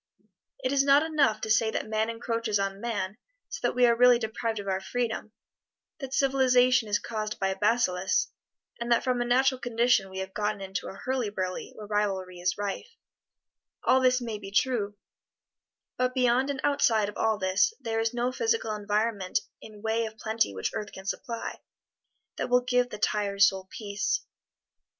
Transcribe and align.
It 0.63 0.71
is 0.73 0.83
not 0.83 1.03
enough 1.03 1.41
to 1.41 1.49
say 1.51 1.69
that 1.69 1.87
man 1.87 2.09
encroaches 2.09 2.57
on 2.57 2.81
man 2.81 3.17
so 3.49 3.59
that 3.61 3.75
we 3.75 3.85
are 3.85 3.95
really 3.95 4.17
deprived 4.17 4.57
of 4.57 4.67
our 4.67 4.81
freedom, 4.81 5.31
that 5.99 6.11
civilization 6.11 6.89
is 6.89 6.97
caused 6.97 7.37
by 7.37 7.49
a 7.49 7.55
bacillus, 7.55 8.31
and 8.79 8.91
that 8.91 9.03
from 9.03 9.21
a 9.21 9.25
natural 9.25 9.59
condition 9.59 10.09
we 10.09 10.17
have 10.17 10.33
gotten 10.33 10.59
into 10.59 10.87
a 10.87 10.95
hurly 10.95 11.29
burly 11.29 11.71
where 11.75 11.85
rivalry 11.85 12.39
is 12.39 12.57
rife 12.57 12.97
all 13.83 14.01
this 14.01 14.19
may 14.19 14.39
be 14.39 14.49
true, 14.49 14.95
but 15.97 16.15
beyond 16.15 16.49
and 16.49 16.61
outside 16.63 17.07
of 17.07 17.15
all 17.15 17.37
this 17.37 17.71
there 17.79 17.99
is 17.99 18.11
no 18.11 18.31
physical 18.31 18.73
environment 18.73 19.39
in 19.61 19.83
way 19.83 20.07
of 20.07 20.17
plenty 20.17 20.51
which 20.55 20.71
earth 20.73 20.91
can 20.91 21.05
supply, 21.05 21.59
that 22.37 22.49
will 22.49 22.61
give 22.61 22.89
the 22.89 22.97
tired 22.97 23.43
soul 23.43 23.67
peace. 23.69 24.21